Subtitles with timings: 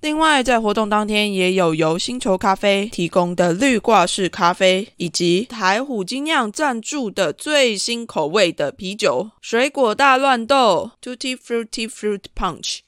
[0.00, 12.87] 另外，在活动当天也有由星球咖啡提供的绿挂式咖啡，以及台虎精酿赞助的最新口味的啤酒——水果大乱斗 （Tutti Frutti Fruit Punch）。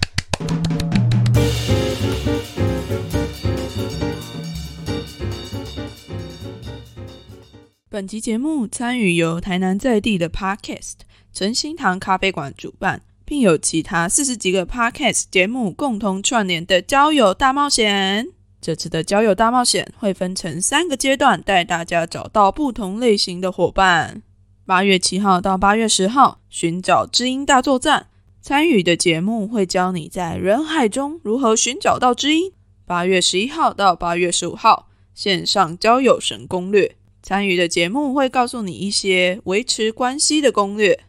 [7.91, 10.93] 本集节目参与由台南在地的 Podcast
[11.33, 18.29] 陈心堂咖啡馆主办，并有其他四十几个 Podcast 节目共同串联的交友大冒险。
[18.61, 24.23] 这次的交友大冒险会分成三个阶段，带大家找到不同类型的伙伴。
[24.65, 28.07] 八月七号到八月十号，寻找知音大作战。
[28.41, 32.53] 参与的节目会教你在人海中如何寻找到知音。
[32.85, 36.95] 八月十一号到八月十五号，线上交友神攻略。
[37.23, 40.99] 参与的节目会告诉你一些维持关系的攻略。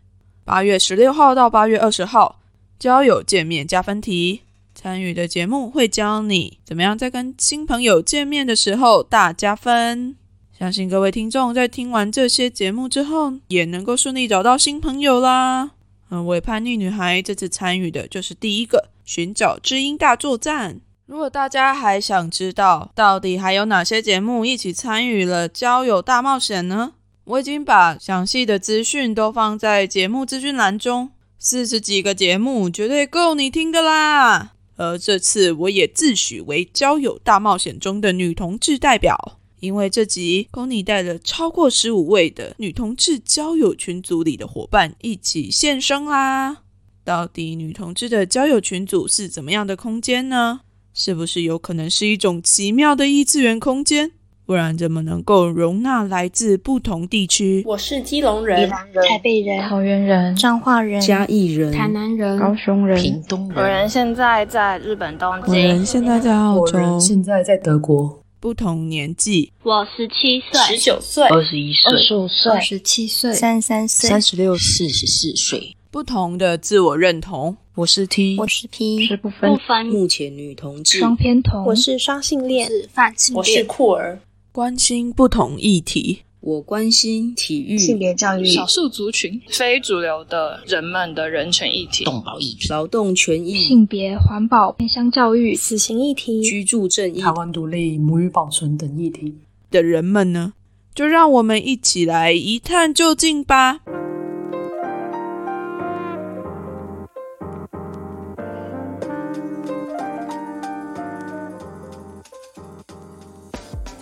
[0.45, 2.41] 八月十六号到八月二十号，
[2.78, 4.43] 交友见面加分题。
[4.75, 10.17] 参与的节目会教你怎么样在跟新朋友见面的时候大加分。
[10.59, 15.72] 相信各位听众在听完这些节目之后，也能够顺利找到新朋友啦。
[16.11, 20.81] 嗯，我叛逆女孩这次参与的就是第一个寻找知音大作战。
[21.12, 26.95] 如果大家还想知道到底还有哪些节目一起参与了交友大冒险呢？
[27.25, 34.53] 我已经把详细的资讯都放在节目资讯栏中，四十几个节目绝对够你听的啦！
[34.77, 46.62] 而这次我也自诩为交友大冒险中的女同志代表，因为这集 c o n y 带了超过十五位的女同志交友群组里的伙伴一起现身啦！
[47.05, 50.62] 到底女同志的交友群组是怎么样的空间呢？
[50.94, 54.10] 是不是有可能是一种奇妙的异次元空间？
[54.44, 57.62] 不然怎么能够容纳来自不同地区？
[57.64, 63.56] 我是基隆人、台北人、桃园人、彰化人、嘉义人、台南人、高雄人、屏东人。
[63.56, 68.18] 我人现在在日本东京，我人现在在澳洲，现在在德国。
[68.38, 75.74] 不同年纪，我十七岁、十九岁、二十一岁、二十五岁、二十七岁、三十三岁、三十六、四十四岁。
[75.91, 77.56] 不同的自我认同。
[77.74, 79.51] 我是 T，我是 P，是不分。
[79.51, 79.86] 不分。
[79.86, 81.65] 目前女同志，双偏同。
[81.65, 83.39] 我是双性恋，是泛性恋。
[83.39, 84.21] 我是恋，酷儿，
[84.53, 92.04] 关心不同议题，我关心体育、性别教育、少数族群、非主流的人们的人权议题。
[92.04, 99.34] 动保议题、劳动权益、性别环保、偏乡教育、死刑议题、居住正义、台湾独立、母语保存等议题。
[99.71, 100.53] 的人们呢？
[100.95, 103.80] 就让我们一起来一探究竟吧。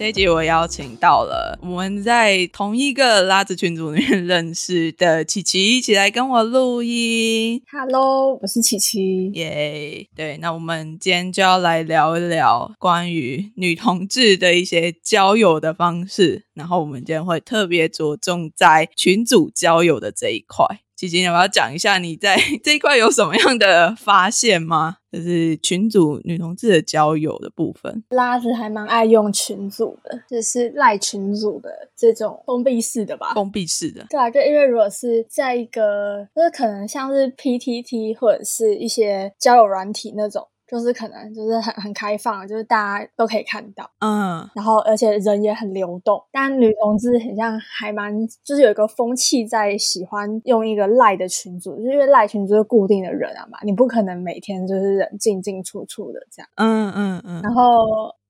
[0.00, 7.60] 这一集我邀请到了我们在同一个拉子群组里面认识的琪琪，一起来跟我录音。
[7.70, 9.28] Hello，我是琪琪。
[9.34, 20.80] 耶对，那我们今天就要来聊一聊关于女同志的一些交友的方式，然后我们今天会特别着重在群组交友的这一块。
[21.00, 24.98] 琪琪，你要不要讲一下你在 这一块有什么样的发现吗？
[25.10, 28.04] 就是群组女同志的交友的部分。
[28.10, 33.32] 拉子还蛮爱用群组的，就是赖群组的这种封闭式的吧。
[33.32, 46.22] 封闭式的，对啊，就因为如果是在一个，就是可能像是 PTT 或者是一些交友软体那种，就是可能就是很很开放，就是大家都可以看到，嗯然后而且人也很流动。
[46.30, 48.14] 但女同志很像还蛮，
[48.44, 56.48] 就是有一个风气在喜欢用一个赖的群组，就是因为赖群组是固定的人啊嘛，你不可能每天就是人进进出出的这样。
[56.56, 57.64] 嗯嗯嗯，然后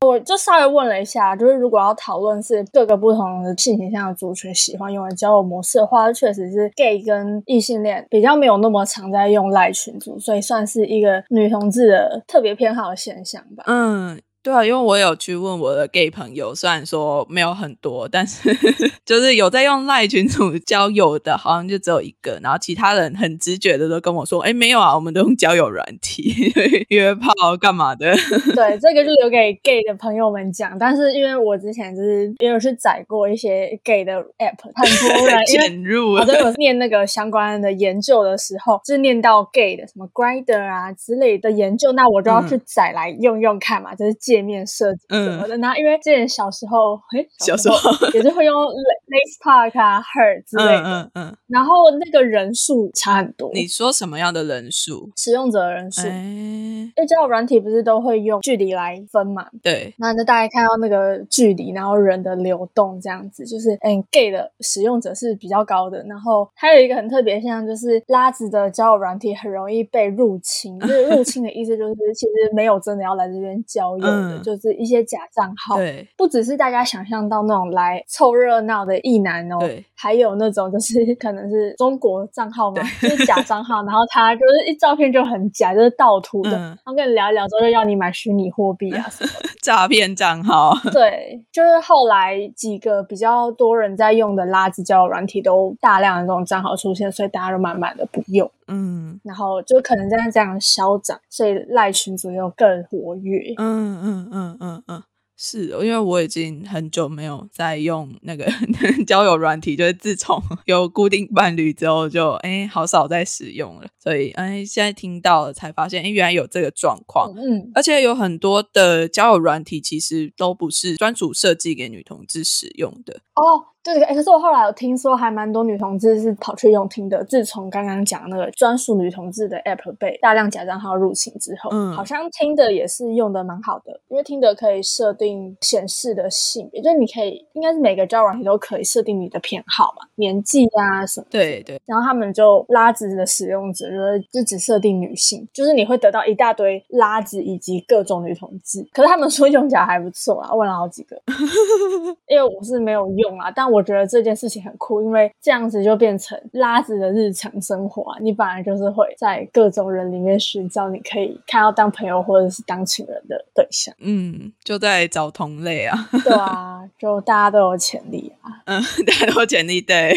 [0.06, 13.64] 我就稍微问了一下，就是如果要讨论是各个不同的性倾向的族群喜欢用的交友模式的话，确实是 gay 跟异性恋比较没有那么常在用赖群组，所以算是一个女同志的特别偏好的现象吧。
[13.66, 18.50] 嗯，对啊，因为我有去问我的 gay 朋友，虽然说没有很多，但是
[19.04, 26.52] 就是有在用赖群组交友的，好像就只有一个，然后其他人很直觉的都跟我说，哎，没有啊，我们都用交友软体
[26.88, 28.14] 约炮干嘛的。
[28.54, 30.78] 对，这个就留给 gay 的朋友们讲。
[30.78, 45.56] 但是因为我之前就是也有去载过一些 gay 的 app，很多人 潜入我在我念那个相关的研究的时候，就是念到 gay 的什么 Grinder 啊之类的研究，那我就要去载来用用看嘛，就是界面设计什么的。
[45.58, 47.76] 然后因为之前小时候，哎，小时候
[48.14, 48.54] 也是会用
[49.10, 55.10] Lace Park 啊、Her 之类嗯的，嗯嗯，然后那个人数差很多，你说什么样的人数？
[55.16, 56.02] 使用者人数。
[56.02, 66.00] 哎，因为交友软体不是都会用距离来分嘛，对，那就大概看到那个距离，然后人的流动这样子，就是嗯，gay 的使用者是比较高的。
[66.04, 70.78] 然后还有一个很特别的现象，就是拉直的交友软体很容易被入侵。
[70.80, 75.76] 就是入侵的意思，就是其实没有真的要来这边交友的，嗯就是一些假账号。
[75.76, 89.48] 对，不只是大家想象到那种来凑热闹的异男哦对，还有那种就是 可能是中国账号嘛，就是假账号，然后他就是一照片就很假，就是盗图的，嗯然后跟你聊一聊之后就要你买虚拟货币啊什么的。
[89.62, 90.74] 诈骗账号。
[90.90, 103.54] 对，就是后来几个比较多人在用的垃圾交友软体都大量的这种账号出现，所以大家都慢慢的不用，嗯然后就可能这样这样消长，所以赖群组又更活跃。
[103.58, 105.02] 嗯嗯嗯嗯嗯，
[105.36, 108.46] 是，因为我已经很久没有在用那个
[109.06, 117.32] 交友软体，就是自从有固定伴侣之后就，哎好少在使用了，所以哎现在听到了才发现，哎原来有这个状况。
[117.36, 127.24] 嗯，而且有很多的交友软体其实都不是专属设计给女同志使用的，哦，对对，诶可是我后来有听说，还蛮多女同志是跑去用听的。
[127.24, 141.26] 自从刚刚讲那个专属女同志的 app 被大量假账号入侵之后，嗯好像听的也是用的蛮好的，因为听的可以设定显示的性别，就是你可以，应该是每个交友软体都可以设定你的偏好嘛，年纪啊什么。
[141.30, 148.86] 对对，然后他们就拉直的使用者就是就只设定女性，就是你会得到一大堆拉子以及各种女同志。
[148.92, 151.16] 可是他们说用起来还不错啊，问了好几个，
[152.28, 158.18] 因为我是没有用啊，但我觉得这件事情很酷，因为这样子就变成拉子的日常生活啊。
[158.20, 170.16] 你本来就是会在各种人里面寻找你可以看到当朋友或者是当情人的对象，嗯，就在找同类啊，对啊，就大家都有潜力啊，嗯， 大家都有潜力对。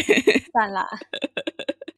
[0.52, 0.88] 算啦。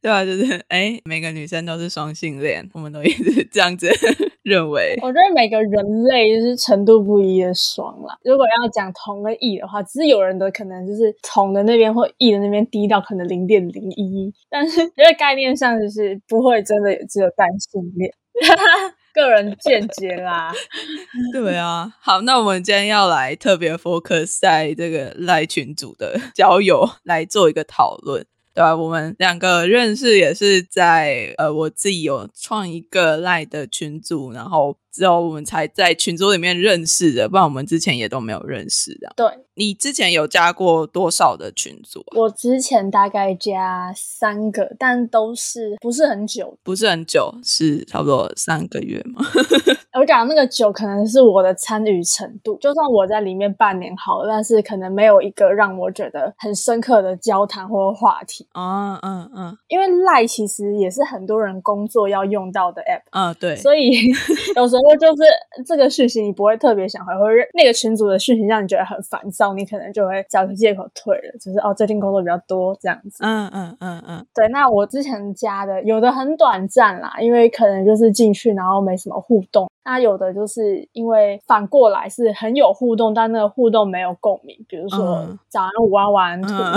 [0.06, 3.90] 对啊，就是哎，每个女生都是双性恋，我们都一直这样子
[4.44, 4.96] 认为。
[5.02, 8.16] 我觉得每个人类就是程度不一的双啦。
[8.22, 18.08] 如果要讲同跟异的话，只是有人的可能就是同的那边或异的那边低到可能零点零一，但是因为概念上就是不会真的只有单性恋。
[19.12, 20.52] 个人见解啦，
[21.34, 28.24] 对啊，好，那我们今天要来特别 focus 在这个赖群组的交友来做一个讨论。
[28.56, 39.12] 对吧、我们两个认识也是在呃，我自己有创一个赖的群组，然后之后我们才在群组里面认识的，不然我们之前也都没有认识的。
[39.14, 42.16] 对你之前有加过多少的群组啊？
[42.16, 46.58] 我之前大概加三个，但都是不是很久。
[46.62, 49.22] 不是很久，是差不多三个月嘛？
[49.98, 58.46] 我讲那个久可能是我的参与程度，就算我在里面半年好了，但是可能没有一个让我觉得很深刻的交谈或话题。
[58.52, 63.00] 啊，嗯嗯因为赖其实也是很多人工作要用到的 app。
[63.12, 63.90] 嗯，对，所以
[64.54, 65.22] 有时候过就是
[65.66, 73.24] 这个讯息你不会特别想回，或者那个群组的讯息让你觉得很烦躁，你可能就会找个借口退了，就是哦最近工作比较多这样子。
[73.24, 79.68] 嗯嗯嗯嗯，对，那我之前加的有的很短暂啦，因为可能就是进去然后没什么互动。
[79.84, 86.48] 那有的就是因为反过来是很有互动，但那个互动没有共鸣，比如说嗯早安、午安、晚安图。
[86.54, 86.72] 嗯，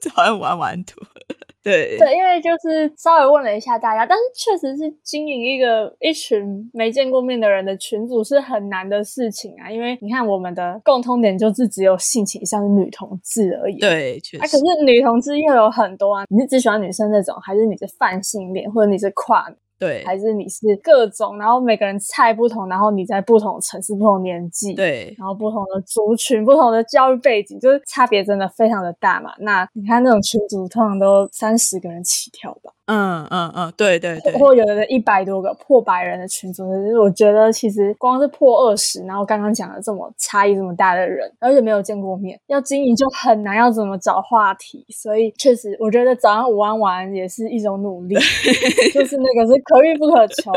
[0.00, 1.00] 早上玩玩图，
[1.62, 9.70] 对对，因为就是稍微问了一下大家，但是确实是经营一个一群没见过面的人的群组是很难的事情啊。
[9.70, 13.78] 因为你看，我们的共通点就是只有性倾向是女同志而已。。
[13.78, 19.46] 对，确啊，实可是女同志又有很多啊，你是只喜欢女生那种，还是你是泛性恋，或者你是跨
[19.78, 29.32] 对还是你是各种，然后每个人菜不同，然后你在不同的城市、不同年纪，，对然后不同的族群、不同的教育背景，就是差别真的非常的大嘛。
[29.40, 44.84] 那你看那种群组通常都三十个人起跳吧，嗯嗯嗯，对对对，或有的一百多个破百人的群组，就是我觉得其实光是破二十，然后刚刚讲的这么差异这么大的人，而且没有见过面，要经营就很难，要怎么找话题？
[44.88, 48.14] 所以确实，我觉得早上午安晚安也是一种努力，
[48.94, 50.52] 就是那个是可遇不可求。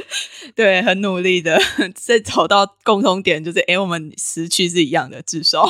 [0.54, 1.58] 对，很努力的
[1.94, 5.64] 在找到共同点，就是哎，诶我们时区是一样的，至少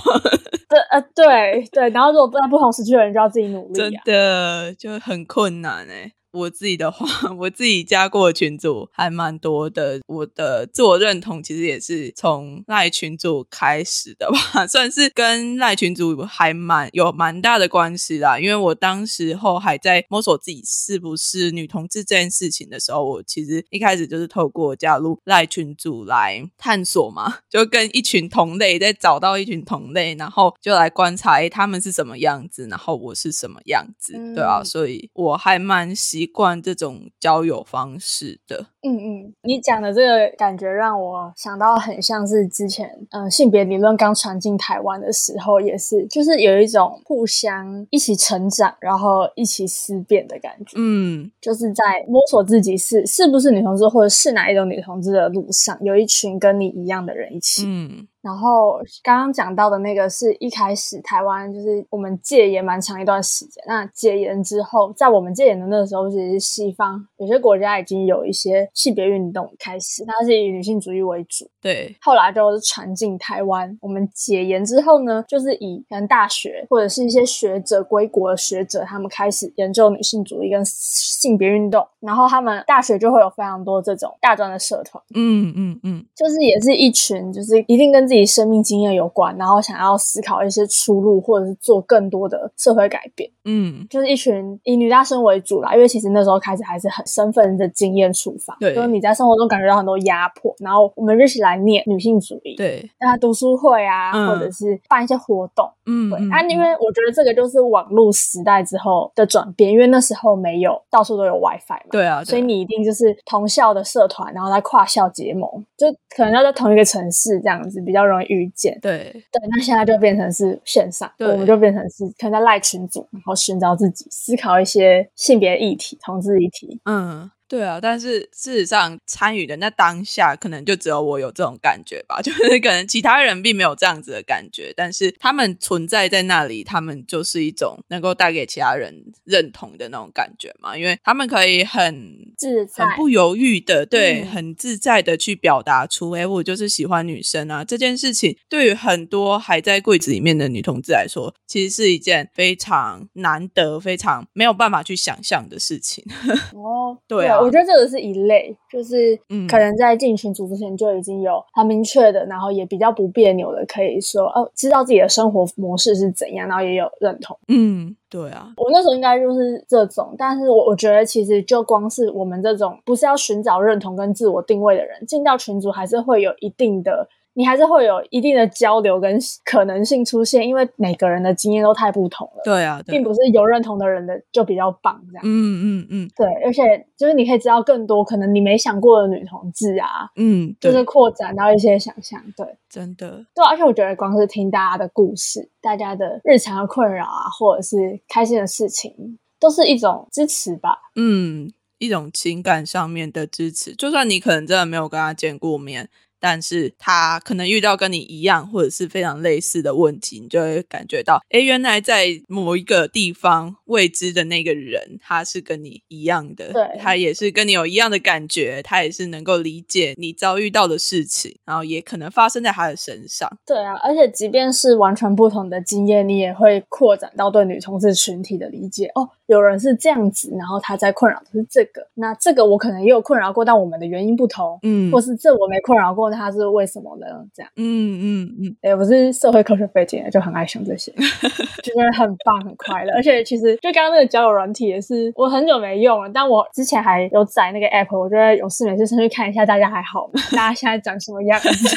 [0.69, 4.01] 对，呃，对对，然后如果在不同时区的人就要自己努力真啊。
[4.05, 6.13] 的就很困难哎。
[6.37, 7.07] 我自己的话，
[7.39, 10.01] 我自己加过的群组还蛮多的。
[10.07, 18.39] 我的自我认同其实也是从赖群组开始的吧， 算是跟赖群组还蛮有蛮大的关系啦。
[18.39, 35.95] 因为我当时候还在摸索自己是不是女同志这件事情的时候，我其实一开始就是透过加入赖群组来探索嘛，就跟一群同类再找到一群同类，然后就来观察，诶他们是什么样子，然后我是什么样子，对啊，嗯所以我还蛮
[36.27, 38.67] 习惯这种交友方式的。
[38.83, 50.73] 嗯嗯，你讲的这个感觉让我想到很像是之前，嗯、性别理论刚传进台湾的时候，也是就是有一种互相一起成长，然后一起思辨的感觉。
[50.77, 57.63] 嗯就是在摸索自己是是不是女同志，或者是哪一种女同志的路上，有一群跟你一样的人一起。
[57.67, 71.49] 嗯然后刚刚讲到的那个是一开始台湾就是我们戒严蛮长一段时间，那戒严之后，在我们戒严的那个时候，其实西方有些国家已经有一些性别运动开始，它是以女性主义为主。
[71.63, 73.79] 对，后来就是传进台湾。
[73.81, 85.01] 我们解严之后呢，就是以可能大学或者是一些学者归国的学者，他们开始研究女性主义跟性别运动，然后他们大学就会有非常多这种大专的社团。
[85.15, 95.75] 嗯嗯嗯就是也是一群，就是一定跟自己生命经验有关，然后想要思考一些出路，或者是做更多的社会改变，嗯，就是一群以女大生为主啦。
[95.75, 118.79] 因为其实那时候开始还是很身份的经验出发，对就是你在生活中感觉到很多压迫，然后我们就一起来念女性主义，，对，那读书会啊，嗯或者是办一些活动，对、嗯对啊，因为我觉得这个就是网络时代之后的转变，因为那时候没有到处都有 WiFi 嘛，对啊，对啊所以你一定就是同校的社团，然后来跨校结盟，就可能要在同一个城市这样子，比较容易遇见。
[118.81, 126.81] 对对，那现在就变成是线上，对我们就变成是可能在赖群组，然后寻找自己，思考一些性别议题、同志议题。
[126.85, 156.05] 嗯，对啊，但是事实上参与的那当下，可能就只有我有这种感觉吧， 就是可能其他人并没有这样子的感觉，但是他们存在在那里，他们就是一种能够带给其他人认同的那种感觉嘛，因为他们可以很自在很不犹豫的，对，嗯很自在的去表达出，哎，我就是喜欢女生啊这件事情，对于很多还在柜子里面的女同志来说，其实是一件非常难得、非常没有办法去想象的事情。
[156.53, 167.39] 哦，对啊我觉得这个是一类，就是嗯可能在进群组之前就已经有很明确的，然后也比较不别扭的，可以说哦，知道自己的生活模式是怎样，然后也有认同。
[167.49, 185.23] 嗯，对啊，我那时候应该就是这种，但是我我觉得其实就光是我们这种不是要寻找认同跟自我定位的人，进到群组还是会有一定的，你还是会有一定的交流跟可能性出现，因为每个人的经验都太不同了，对啊，并不是有认同的人的就比较棒这样。
[185.23, 186.63] 嗯嗯嗯对，而且
[186.97, 192.19] 就是你可以知道更多可能你没想过的女同志啊，嗯，就是扩展到一些想象。
[192.35, 200.79] 对，真的，对啊，而且我觉得光是听大家的故事，大家的日常的困扰啊，或者是开心的事情，都是一种支持吧。
[200.95, 205.91] 嗯，一种情感上面的支持，就算你可能真的没有跟他见过面。
[206.29, 223.31] 但是他可能遇到跟你一样或者是非常类似的问题，你就会感觉到，哎，原来在某一个地方未知的那个人，他是跟你一样的，对他也是跟你有一样的感觉，他也是能够理解你遭遇到的事情，然后也可能发生在他的身上。
[223.47, 228.91] 对啊，而且即便是完全不同的经验，你也会扩展到对女同志群体的理解。
[228.97, 237.07] 哦，有人是这样子，然后他在困扰的是这个，那这个我可能也有困扰过，但我们的原因不同，嗯或是这我没困扰过，那他是为什么呢？
[237.35, 240.93] 这样，嗯嗯嗯，哎，我是社会科学背景的，就很爱想这些，
[241.63, 242.93] 就觉得很棒、很快乐。
[242.95, 250.21] 而且其实就刚刚那个交友软体也是，我很久没用了，但我之前还有载那个 app，我觉得有事没事上去看一下大家还好吗？
[250.37, 251.77] 大家现在长什么样子？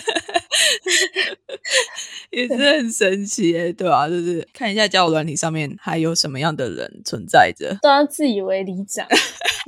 [2.32, 7.78] 也是很神奇诶，对啊，就是看一下交友软体上面还有什么样的人存在着。
[7.82, 9.08] 都要自以为里长，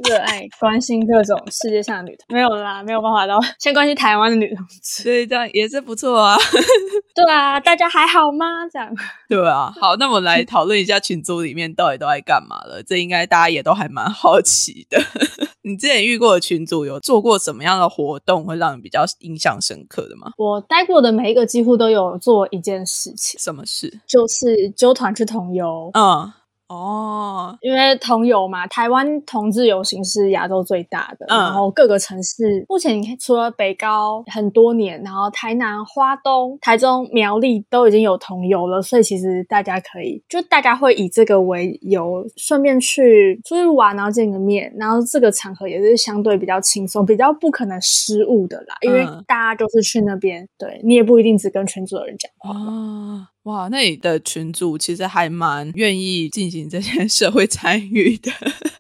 [0.08, 5.04] 热爱关心各种世界上的女同，没有啦，没有办法到先关心台湾的女同志。
[5.04, 6.38] 所以这样也是不错啊，
[7.16, 8.46] 对啊，大家还好吗？
[8.72, 8.96] 这样
[9.28, 9.74] 对啊。
[9.80, 12.82] 好，那我们来讨论一下群组里面到底都在干嘛了。
[12.84, 15.02] 这应该大家也都还蛮好奇的。
[15.64, 20.32] 你之前遇过的群组有做过什么样的活动会让你比较印象深刻的吗？
[20.38, 24.00] 我待过的每一个几乎都有做一件事情，什么事？
[24.08, 25.92] 就是揪团去同游。
[25.94, 26.32] 嗯，
[26.72, 31.38] 哦，因为同游嘛，台湾同志游行是亚洲最大的，嗯。
[31.38, 49.24] 然后各个城市目前除了北高很多年，然后台南、花东、台中、苗栗都已经有同游了，所以其实大家可以就大家会以这个为由，顺便去出去玩，然后见个面，然后这个场合也是相对比较轻松，比较不可能失误的啦，因为嗯。
[49.28, 52.52] 大家都是去那边，对你也不一定只跟全组的人讲话。
[52.52, 58.32] 啊，哇，那你的群主其实还蛮愿意进行这些 社会参与的。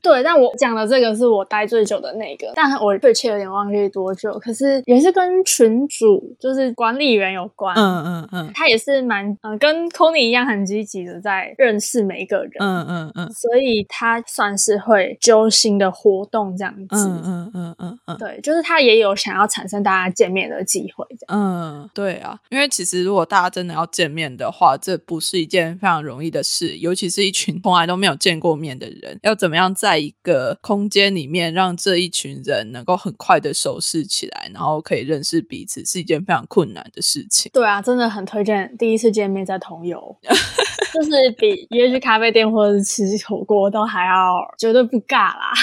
[0.03, 7.75] 对，但我讲的这个是我待最久的那个，但我确切有点忘记多久，可是也是跟群主就是管理员有关。
[7.75, 16.87] 嗯嗯嗯他也是蛮嗯、呃跟 c o n y 一样很积极的在认识每一个人，嗯嗯嗯所以他算是会揪心的活动这样子。
[16.91, 18.17] 嗯嗯嗯嗯嗯。
[18.17, 21.83] 对，就是他也有想要产生大家见面的机会，这样。
[21.83, 37.49] 嗯，对啊，因为其实如果大家真的要见面的话，这不是一件非常容易的事，尤其是一群 从来都没有见过面的人，要怎么样在一个空间里面让这一群人能够很快的熟识起来，然后可以认识彼此，是一件非常困难的事情。
[37.53, 45.53] 对啊，真的很推荐第一次见面在同游， 就是比约去咖啡店或者是吃火锅都还要绝对不尬啦。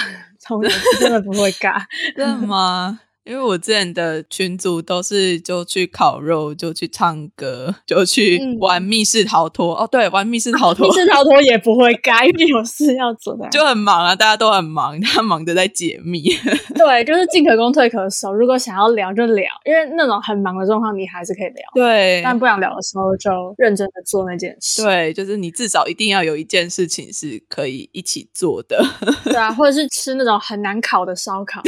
[0.41, 1.83] 同游是真的不会尬。
[2.17, 3.01] 真的吗？
[3.29, 9.77] 因为我之前的群组都是就去烤肉，就去唱歌，就去嗯玩密室逃脱。
[9.77, 13.47] 哦，对，玩密室逃脱 密室逃脱也不会尬， 因为有事要做的。
[13.51, 16.23] 就很忙啊，大家都很忙，他忙着在解密。
[16.75, 18.33] 对，就是进可攻退可守。
[18.33, 24.83] 如果想要聊就聊，因为那种很忙的状况你还是可以聊，对，但不想聊的时候就认真的做那件事。
[24.83, 28.83] 对，就是你至少一定要有一件事情是可以一起做的。
[29.25, 31.61] 对啊，或者是吃那种很难烤的烧烤，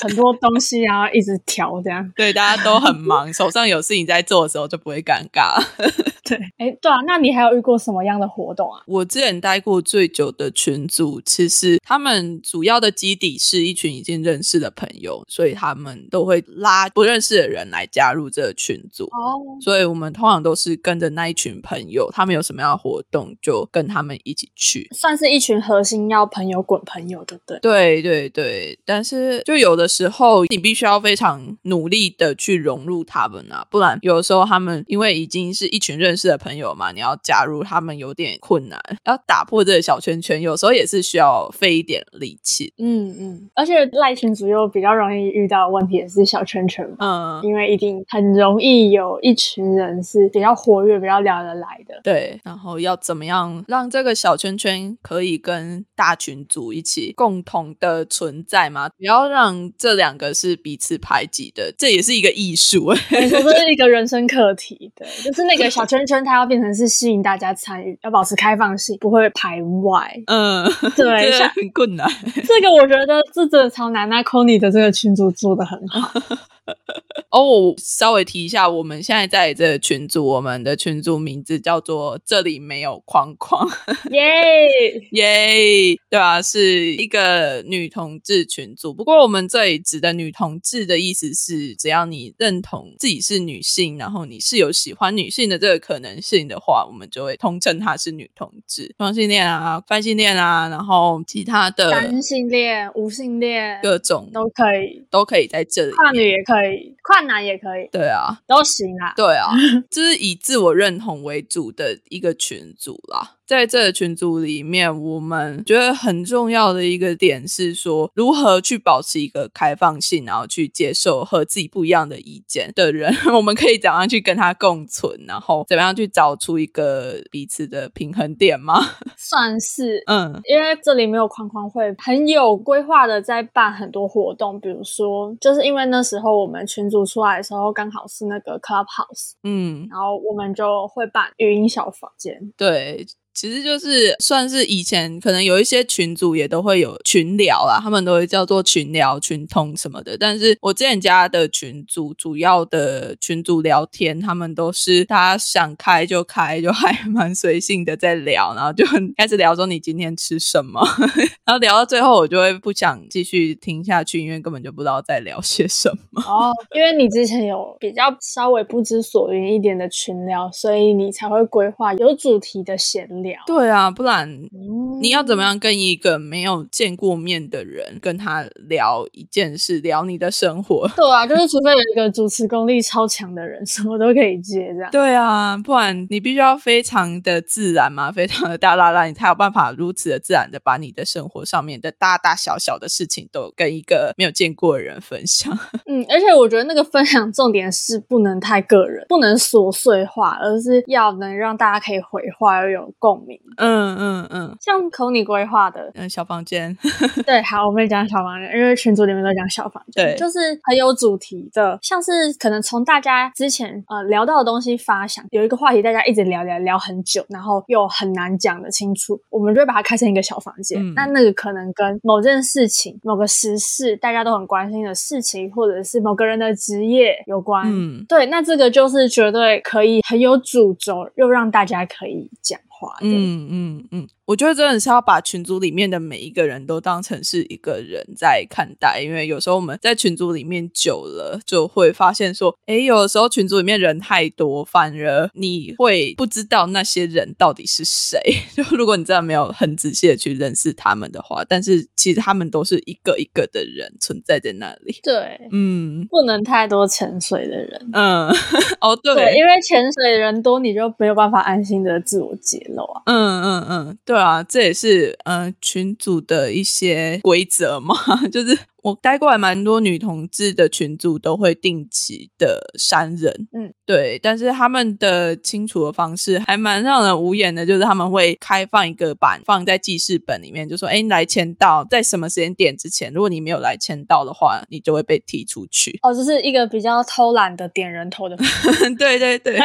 [0.00, 2.12] 很多东西然后一直调这样。
[2.16, 5.62] 对，大家都很忙， 手上有事情在做的时候就不会尴尬。
[6.24, 8.80] 对， 哎，对啊，那你还有遇过什么样的活动啊？
[8.86, 19.04] 我之前待过最久的群组，其实他们主要的基底是一群已经认识的朋友，所以他们都会拉不认识的人来加入这个群组。
[19.04, 24.88] 哦，所以我们通常都是跟着那一群朋友，他们有什么样的活动就跟他们一起去。
[24.94, 27.58] 算是一群核心要朋友滚朋友，对不对？
[27.60, 42.72] 对对对，但是就有的时候你必须要非常努力的去融入他们啊，不然有的时候他们因为已经是一群认识的朋友嘛，你要加入他们有点困难，要打破这个小圈圈，有时候也是需要费一点力气。
[42.78, 52.00] 嗯嗯，而且赖群主又比较容易遇到的问题也是小圈圈嘛，嗯，因为一定很容易有一群人是比较活跃、比较聊得来的。
[52.02, 58.88] 对，然后要怎么样让这个小圈圈可以跟大群组一起共同的存在嘛？
[58.88, 62.94] 不要让这两个是彼此排挤的，这也是一个艺术。
[63.10, 64.88] 没错，这是一个人生课题。
[64.94, 70.14] 对，就是那个小圈圈，它要变成是吸引大家参与，要保持开放性，不会排外。
[70.26, 72.08] 嗯， 对这个很困难。
[72.46, 74.08] 这个我觉得这真的超难。
[74.08, 76.08] 那 c o n y 的这个群主做的很好。
[77.30, 83.68] 哦，我稍微提一下，我们现在在这个群组，我们的群组名字叫做“这里没有框框”，
[84.10, 84.66] 耶！
[85.12, 88.92] 耶，对啊，是一个女同志群组。
[88.92, 98.92] 不过我们这里指的女同志的意思是，只要你认同自己是女性，然后你是有喜欢女性的这个可能性的话，我们就会通称她是女同志。
[98.98, 105.92] 双性恋啊、泛性恋啊，然后其他的单性恋、无性恋各种都可以，都可以在这里。
[105.92, 109.12] 跨女也可以，跨男也可以，对啊，都行啊。
[109.16, 109.50] 对啊，
[109.90, 113.36] 就是以自我认同为主的一个群组啦。
[113.50, 128.78] 在这个群组里面，我们觉得很重要的一个点是说，如何去保持一个开放性，然后去接受和自己不一样的意见的人， 我们可以怎样去跟他共存，然后怎么样去找出一个彼此的平衡点吗？
[129.18, 142.52] 算是，嗯因为这里没有框框会，很有规划的在办很多活动，比如说，就是因为那时候我们群组出来的时候，刚好是那个 Clubhouse，嗯，然后我们就会办语音小房间。
[142.56, 143.04] 对。
[143.32, 150.16] 其实就是算是以前可能有一些群组也都会有群聊啦，他们都会叫做群聊、群通什么的。
[150.18, 158.84] 但是我之前加的群组，主要的群组聊天，他们都是大家想开就开，就还 蛮随性的在聊，然后就
[159.16, 160.80] 开始聊说你今天吃什么，
[161.46, 166.20] 然后聊到最后我就会不想继续听下去，因为根本就不知道在聊些什么。
[166.26, 173.29] 哦，因为你之前有比较稍微不知所云一点的群聊，所以你才会规划有主题的闲聊。
[173.46, 180.86] 对啊，不然嗯你要怎么样跟一个没有见过面的人跟他聊一件事，聊你的生活？
[180.94, 184.90] 对啊，就是除非有一个主持功力超强的人，什么都可以接这样。
[184.90, 195.56] 对啊，不然你必须要非常的自然嘛，非常的大啦啦，你才有办法如此的自然的把你的生活上面的大大小小的事情都跟一个没有见过的人分享。
[195.86, 203.38] 嗯，而且我觉得那个分享重点是不能太个人，不能琐碎化，而是要能让大家可以回话又有共鸣。
[203.56, 204.56] 嗯嗯嗯。
[204.60, 206.76] 像口你规划的，嗯，小房间，
[207.26, 210.16] 对，好，我们讲小房间，因为群组里面都讲小房间，对。
[210.16, 220.80] 就是很有主题的，像是可能从大家之前呃聊到的东西发想，有一个话题大家一直聊聊聊很久，然后又很难讲得清楚，我们就会把它开成一个小房间。
[220.80, 220.94] 嗯。
[220.94, 227.64] 那那个可能跟某件事情、某个时事大家都很关心的事情，或者是某个人的职业有关。
[227.66, 228.04] 嗯。
[228.08, 232.58] 对，那这个就是绝对可以很有主轴，又让大家可以讲
[233.02, 248.18] 嗯嗯嗯，我觉得真的是要把群组里面的每一个人都当成是一个人在看待，因为有时候我们在群组里面久了，就会发现说，哎，有的时候群组里面人太多，反而你会不知道那些人到底是谁。
[248.54, 254.98] 就如果你真的没有很仔细的去认识他们的话，但是其实他们都是一个一个的人存在在那里。
[255.02, 257.90] 对，嗯不能太多潜水的人。
[257.92, 258.28] 嗯，
[258.80, 262.58] 哦对，对，因为潜水的人多，你就没有办法安心的自我揭
[263.06, 267.94] 嗯嗯嗯，对啊，这也是嗯群组的一些规则嘛，
[268.30, 285.98] 就是我待过来蛮多女同志的群组都会定期的删人，嗯，对，但是他们的清除的方式还蛮让人无言的，就是他们会开放一个版放在记事本里面，就说哎，你来签到，在什么时间点之前，如果你没有来签到的话，你就会被踢出去。
[286.02, 288.36] 哦，这是一个比较偷懒的点人头的。
[288.98, 289.58] 对对对，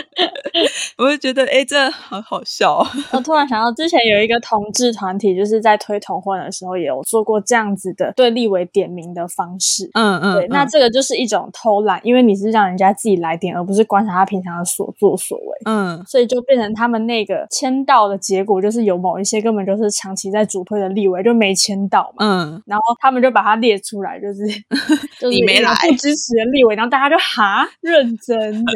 [0.98, 2.86] 我就觉得哎，这好好笑、哦。
[3.12, 9.88] 我突然想到，之前有一个同志团体，就是在推同婚的时候，也有做过这样子的对立委点名的方式。
[9.94, 10.68] 嗯嗯，对，那嗯。
[10.68, 15.58] 这个就是一种偷懒，因为你是让人家自己来点，而不是观察他平常的所作所为。
[15.66, 16.04] 嗯。
[16.04, 24.46] 所以就变成他们那个签到的结果，就是有某一些根本就是长期在主推的立委就没签到嘛，嗯，然后他们就把它列出来，就是
[25.20, 28.72] 就是你没来不支持的立委，然后大家就哈认真的，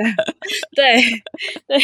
[0.75, 0.97] 对
[1.67, 1.79] 对。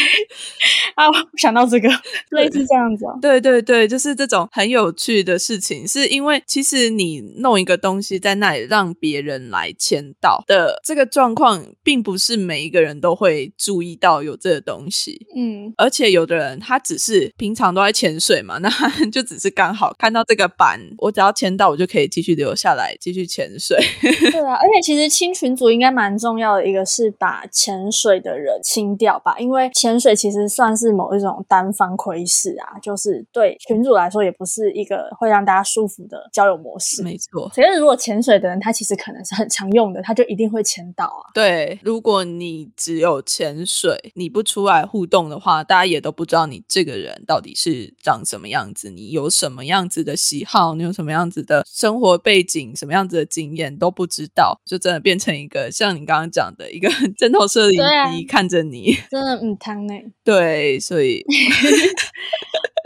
[0.94, 1.88] 啊，我想到这个
[2.30, 15.24] 类似这样子哦，对对对，就是这种很有趣的事情，是因为其实你弄一个东西在那里让别人来签到的这个状况，并不是每一个人都会注意到有这个东西。
[15.36, 18.68] 嗯，而且有的人他只是平常都在潜水嘛， 那
[19.12, 23.78] 就只是刚好看到这个板，我只要签到，我就可以继续留下来继续潜水。
[24.32, 37.02] 对啊，而且其实清群组应该蛮重要的一个是把潜水的人清掉吧，因为潜水其实算是某一种单方窥视啊，就是对群主来说也不是一个会让大家舒服的交友模式。
[37.02, 41.28] 没错，可是如果潜水的人他其实可能是很常用的，他就一定会潜到啊。
[41.34, 57.78] 对，如果你只有潜水，你不出来互动的话，大家也都不知道你这个人到底是长什么样子，你有什么样子的喜好，你有什么样子的生活背景，什么样子的经验都不知道，就真的变成一个像你刚刚讲的一个 针头摄影
[58.12, 58.96] 机看着你。
[59.10, 59.94] 真的嗯，汤呢？
[60.24, 61.24] 对，所以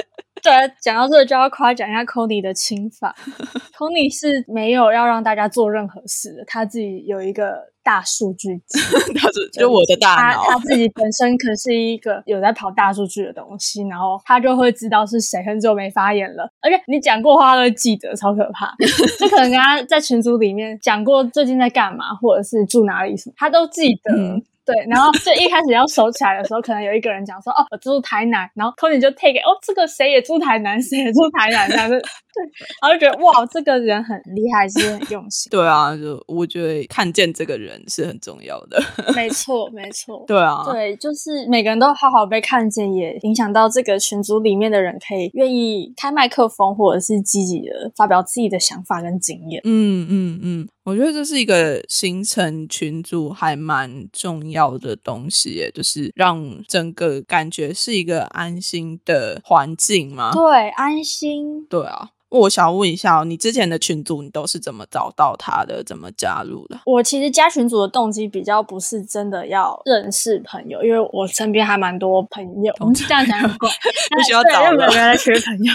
[0.42, 3.14] 对，讲到这个就要夸奖一下 Cody 的亲法。
[3.78, 8.81] Cody 是没有要让大家做任何事的，他自己有一个大数据集，
[9.18, 18.74] 他是就我的大脑，他他自己本身可是一个有在跑大数据的东西，然后他就会知道是谁很久没发言了，而且你讲过话他都会记得，超可怕。
[19.20, 24.12] 就可能跟他在群组里面讲过最近在干嘛，或者是住哪里什么，他都记得。
[24.16, 32.01] 嗯对，然后就一开始要收起来的时候，可能有一个人讲说：“哦，我住台南。”然后 Tony 就 take 哦，这个谁也住台南，谁也住台南，这样子。
[32.35, 32.42] 对，
[32.81, 35.51] 然后就觉得哇，这个人很厉害，是很用心。
[35.51, 38.81] 对啊，就我觉得看见这个人是很重要的。
[39.14, 40.25] 没错，没错。
[40.27, 49.61] 对啊，对，就是每个人都好好被看见，也影响到这个群组里面的人可以愿意开麦克风，或者是积极的发表自己的想法跟经验。
[49.64, 60.33] 嗯嗯嗯，我觉得这是一个形成群组还蛮重要的东西耶，就是让整个感觉是一个安心的环境嘛。
[60.33, 61.64] 对，安心。
[61.68, 62.11] 对啊。
[62.33, 65.83] 我想要问一下、哦，你之前的群组你都是怎么找到他的？
[65.85, 66.81] 怎么加入的？
[66.87, 72.75] 我其实加群组的动机比较不是真的要认识朋友，因为我身边还蛮多朋友。
[72.81, 73.68] 我 们这样讲很怪，
[74.11, 75.73] 不需要找了因为没有人在缺朋友。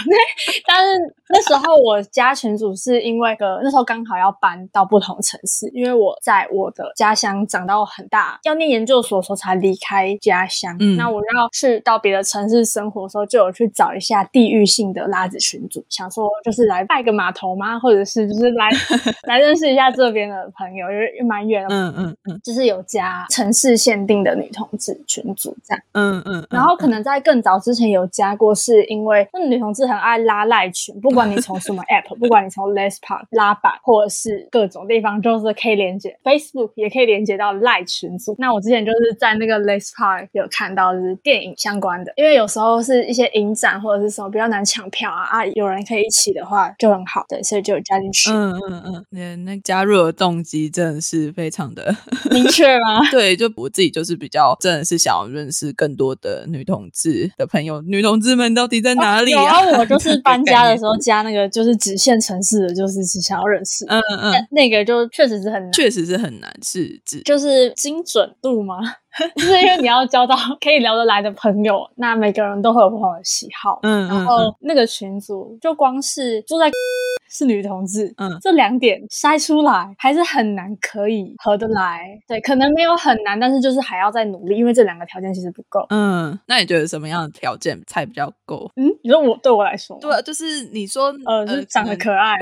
[0.66, 10.76] 但是那时候我加群组是因为个那时候刚好要搬到不同城市，因为我在我的家乡长到很大，要念研究所的时候才离开家乡。
[10.80, 17.78] 嗯那我要去到别的城市生活的时候，就有去找一下地域性的拉子群组，想说就是来拜个码头吗？
[17.78, 18.70] 或者是就是来
[19.28, 21.68] 来认识一下这边的朋友，因为因为蛮远的。
[21.74, 38.34] 嗯嗯嗯就是有加城市限定的女同志群组这样，嗯嗯，然后可能在更早之前有加过，是因为那女同志很爱拉赖群，不管你从什么 app，不管你从 Les Park 拉板，或者是各种地方，就是可以连接 Facebook，也可以连接到赖群组。
[38.38, 48.30] 那我之前就是在那个 Les Park 有看到就是电影相关的，因为有时候是一些影展或者是什么比较难抢票啊啊，有人可以一起的话就很好，对，所以就加进去。
[48.30, 51.94] 嗯嗯嗯，那那加入的动机真的是非常的
[52.30, 53.08] 明确吗？
[53.10, 63.84] 对，就我自己就是比较真的是想要认识更多的女同志的朋友，女同志们到底在哪里有啊，我就是搬 家的时候，加那个就是只限城市的，就是只想要认识。
[63.88, 68.76] 嗯嗯那嗯，那个就确实是很难，确实是很难，是指就是精准度嘛，
[69.36, 73.78] 就是因为你要交到 可以聊得来的朋友，那每个人都会有不同的喜好。
[73.82, 76.70] 嗯嗯然后那个群组就光是住在
[77.30, 82.18] 是女同志，嗯这两点筛出来还是很难可以合得来。
[82.26, 85.84] 对，可能没有很难，但是就是还要再努力，因为这两个条件其实不够。
[85.90, 88.70] 嗯，那你觉得什么样的条件才比较够？
[88.76, 92.34] 嗯，你说我对我来说，对啊，就是你说呃，就是长得可爱。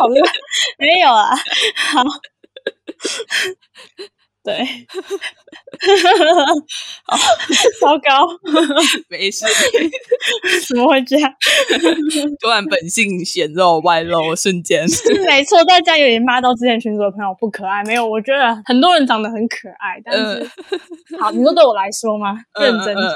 [0.00, 0.22] 好了，
[0.78, 1.34] 没有啊，
[1.92, 2.02] 好，
[4.44, 4.56] 对，
[7.06, 7.16] 好，
[7.80, 8.28] 糟糕，
[9.08, 9.46] 没事，
[10.68, 11.32] 怎么会这样？
[12.40, 20.50] 突然本性显露外露， 瞬间，是没错，大家有点骂到之前群组的朋友不可爱，没有，我觉得很多人长得很可爱，但是，
[21.18, 22.36] 好，你说对我来说吗？
[22.60, 23.14] 认真讲，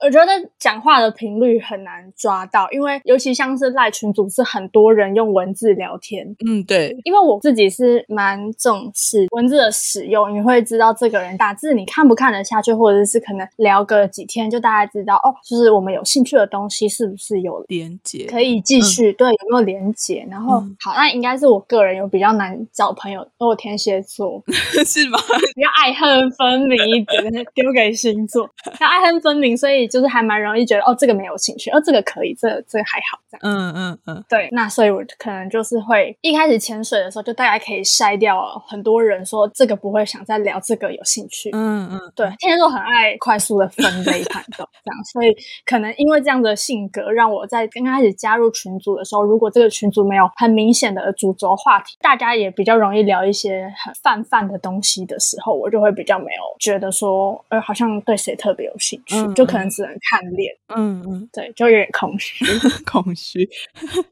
[0.00, 20.26] 我觉得讲话的频率很难抓到，因为尤其像是赖群组是很多人用文字聊天，嗯，对，因为我自己是蛮重视文字的使用，你会知道这个人打字你看不看得下去，或者是可能聊个几天就大概知道哦，就是我们有兴趣的东西是不是有连接，可以继续、对有没有连接？
[20.28, 24.42] 然后、嗯好，那应该是我个人有比较难找朋友，因为我天蝎座
[24.84, 25.18] 是吗？
[25.54, 27.22] 比较爱恨分明一点，
[27.54, 33.40] 丢给星座，那爱恨分明，所以就是还蛮容易觉得哦这个没有兴趣，哦这个可以，这个这个还好这样。
[33.42, 41.50] 嗯嗯嗯，对，那所以我可能就是会一开始潜水的时候，就大家可以筛掉很多人说这个不会想再聊，这个有兴趣。
[41.52, 45.34] 嗯嗯，对，天蝎座很爱快速的分类判断，这样，所以
[45.64, 62.44] 可能因为这样的性格，让我在刚开始加入群组的时候，如果这个群组没有很明显的主轴话题，大家也比较容易聊一些很泛泛的东西的时候，我就会比较没有觉得说，呃，好像对谁特别有兴趣，嗯就可能只能看脸，嗯嗯，对，就有点空虚。
[62.84, 63.48] 空虚。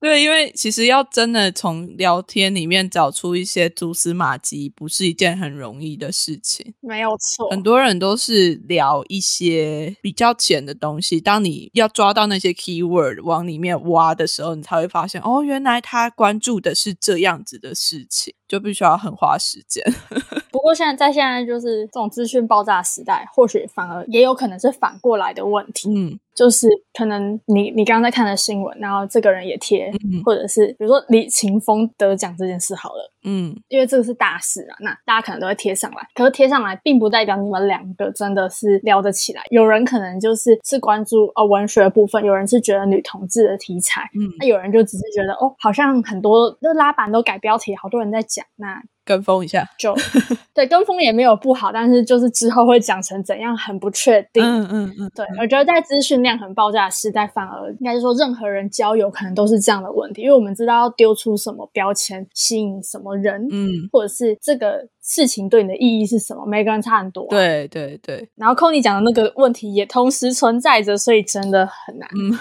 [0.00, 6.74] 对，因为其实要真的从聊天里面找出一些蛛丝马迹，不是一件很容易的事情。
[6.80, 19.84] 没有错，很多人都是聊一些比较浅的东西，当你要抓到那些 keyword 往里面挖的时候，你才会发现，哦，原来他关注的是这样子的事情，就必须要很花时间。
[20.50, 25.88] 不过现在在现在就是这种资讯爆炸时代，或许反而也有可能是反过来的问题。
[25.90, 33.10] 嗯，就是可能你你刚刚在看的新闻，然后这个人也贴，嗯或者是比如说李秦峰得奖这件事好了。
[33.26, 35.96] 嗯因为这个是大事啊，那大家可能都会贴上来。
[36.14, 39.42] 可是贴上来，并不代表你们两个真的是聊得起来。
[39.48, 49.66] 有人可能就是是关注呃文学的部分，有人是觉得女同志的题材，嗯，那有人就只是觉得哦，好像很多那拉板都改标题，好多人在讲，那跟风一下。
[49.78, 49.94] 就
[50.52, 54.44] 对跟风也没有不好，但是就是之后会讲成怎样很不确定。
[54.44, 72.08] 嗯嗯嗯，对，我觉得在资讯量很爆炸的时代，反而应该是说，任何人交友可能都是这样的问题，因为我们知道要丢出什么标签，吸引什么人，嗯，或者是这个事情对你的意义是什么，每个人差很多、，对对对，然后 Kony 讲的那个问题也同时存在着，所以真的很难。
[72.16, 72.36] 嗯，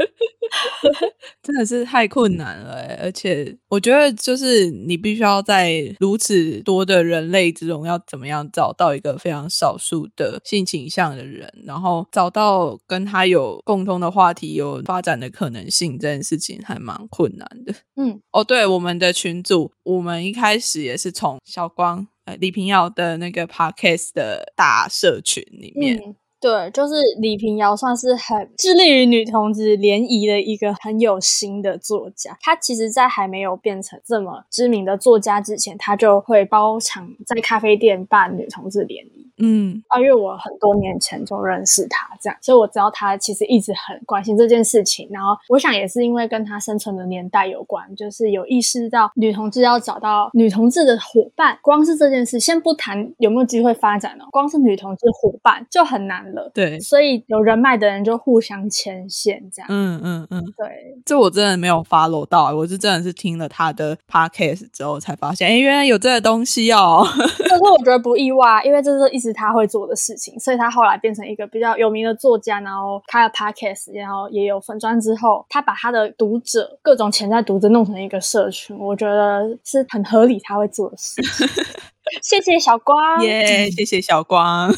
[1.42, 17.74] 真的是太困难了欸，而且我觉得就是你必须要在如此多的人类之中，要怎么样找到一个非常少数的性倾向的人，然后找到跟他有共通的话题、有发展的可能性，这件事情还蛮困难的。
[17.96, 22.06] 嗯，哦，对，我们的群组，我们一开始也是从小光。
[22.26, 32.34] 呃，李平遥的那个 podcast 的大社群里面，嗯，对，就是李平遥算是很致力于女同志联谊的一个很有心的作家。
[32.40, 39.29] 他其实，在还没有变成这么知名的作家之前，他就会包场在咖啡店办女同志联谊。
[39.40, 45.08] 嗯啊，因为我很多年前就认识他，这样，所以我知道他其实一直很关心这件事情。
[45.10, 56.50] 然后，我想也是因为跟他生存的年代有关，就是有意识到女同志要找到女同志的伙伴，光是这件事，先不谈有没有机会发展哦，光是女同志伙伴就很难了。
[56.54, 59.66] 对，所以有人脉的人就互相牵线，这样。
[59.70, 67.04] 嗯嗯嗯，对，这我真的没有 follow 到，我是真的是听了他的 podcast 之后才发现，哎，原来有这个东西哦。
[67.04, 81.48] 可是我觉得不意外，因为这是一直他会做的事情，所以他后来变成一个比较有名的作家，然后开了 podcast，然后也有粉砖之后，他把他的读者各种潜在读者弄成一个社群，我觉得是很合理他会做的事情。
[82.22, 84.72] 谢谢小光，耶、谢谢小光。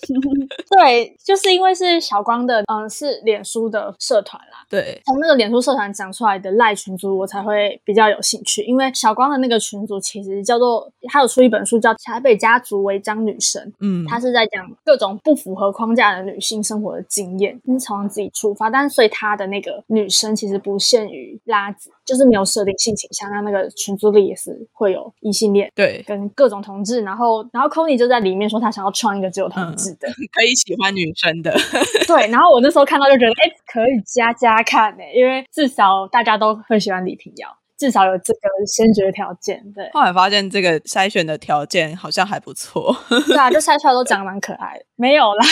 [0.70, 8.62] 对，就是因为是小光的，嗯，是脸书的社团啦，对，从那个脸书社团讲出来的赖群组，我才会比较有兴趣。
[8.62, 18.70] 因为小光的那个群组其实叫做，他有出一本书叫《台北家族违章女神》，嗯，他是在讲各种不符合框架的女性生活的经验，是从自己出发。
[18.70, 23.30] 但是所以他的那个女生其实不限于拉子，就是没有设定性倾向。
[23.30, 31.50] 那那个群组里也是会有异性恋对，跟各种同志，然后然后 c o n y 就在里面说他想要创一个只有同志的， 可以喜欢女生的。
[32.06, 32.28] 对。
[32.28, 37.48] 然后我那时候看到就觉得，哎，可以加加看呢、因为至少大家都会喜欢李平遥，
[37.78, 39.60] 至少有这个先决条件。
[39.74, 42.96] 对，后来发现这个筛选的条件好像还不错。
[43.26, 45.44] 对啊，就筛出来都长得 蛮可爱的，没有啦。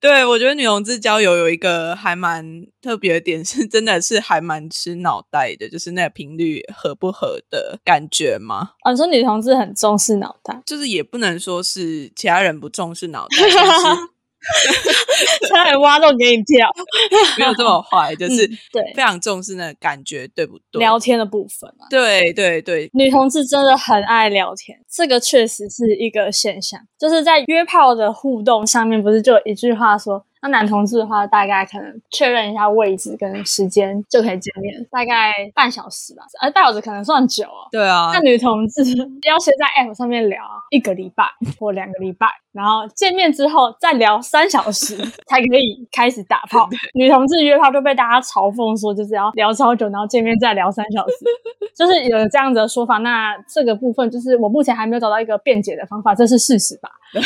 [0.00, 8.70] 对，我觉得女同志交友有一个还蛮特别的点，是真的是还蛮吃脑袋的，就是那个频率合不合的感觉嘛。
[8.84, 14.08] 哦，你说女同志很重视脑袋，就是也不能说是其他人不重视脑袋，但是
[15.48, 16.68] 差点挖洞给你跳。
[17.38, 20.78] 没有这么坏，就是嗯对非常重视那个感觉，对不对？
[20.78, 26.80] 聊天的部分嘛，对对对，女同志真的很爱聊天，这个确实是一个现象。
[26.98, 37.68] 就是在约炮的互动上面，不是就有一句话说，那男同志的话，大概可能确认一下位置跟时间就可以见面，大概半小时吧，呃，半小时可能算久哦。
[37.72, 38.82] 对啊那，女同志
[39.26, 41.24] 要先在 App 上面聊一个礼拜
[41.58, 44.96] 或两个礼拜，然后见面之后再聊三小时，
[45.26, 46.68] 才可以开始打炮。
[46.94, 51.14] 女同志约炮就被大家嘲讽说，就是要聊超久，然后见面再聊三小时，
[51.76, 52.98] 就是有这样子的说法。
[52.98, 56.90] 那这个部分就是我目前还没有找到一个辩解的方法，这是事实吧？
[57.14, 57.20] 不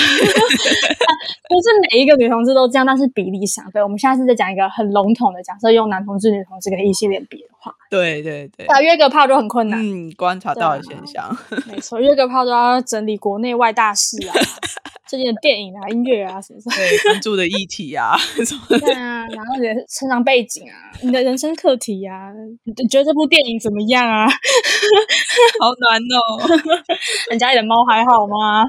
[1.60, 9.80] 是每一个女同志都这样，但是比例上，对，我们现在是在讲一个很笼统的假设，用男同志、女同志跟异性恋比的话，对对对，啊，约个炮就很困难。
[9.80, 11.36] 嗯，观察到的现象，
[11.66, 14.34] 没错，约个炮都要整理国内外大事啊，
[15.08, 16.76] 最近的电影啊、音乐啊什么什么。
[16.76, 22.30] 对关注的议题啊， 什么对啊，然后你的成长背景啊，你的人生课题啊，
[22.64, 24.26] 你觉得这部电影怎么样啊？
[25.60, 26.96] 好难哦。
[27.30, 28.64] 人家里的猫还好吗？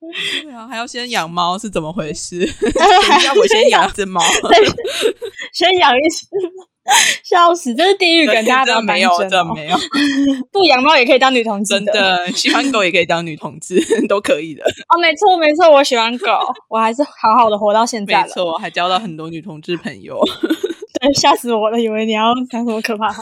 [0.42, 2.38] 对啊，还要先养猫是怎么回事？
[2.40, 4.20] 等一下，我先养只猫。
[5.52, 6.26] 先养一只，
[7.22, 9.76] 笑死，这是地狱梗，大家都没有，当真的没有，
[10.50, 14.62] 不养猫也可以当女同志真的喜欢狗也可以当女同志，都可以的。
[14.88, 16.26] 哦，没错没错，我喜欢狗，
[16.70, 18.26] 我还是好好的活到现在了。
[18.26, 20.18] 没错，还交到很多女同志朋友。
[21.00, 23.14] 对，吓死我了，以为你要讲什么可怕。